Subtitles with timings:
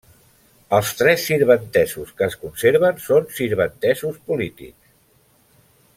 [0.77, 4.95] Els tres sirventesos que es conserven són sirventesos polítics.